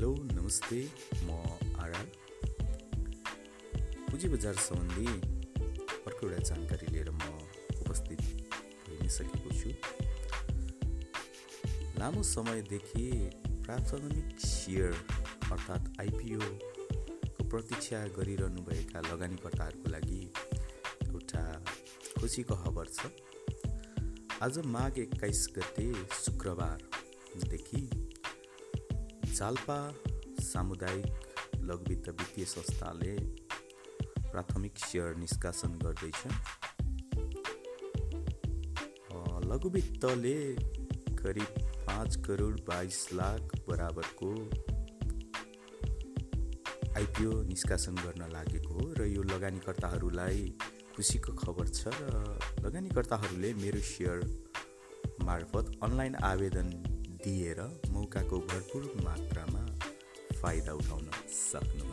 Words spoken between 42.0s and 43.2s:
करोड बाइस